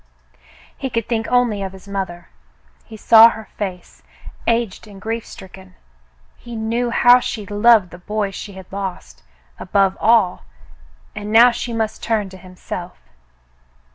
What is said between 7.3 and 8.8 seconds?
loved the boy she had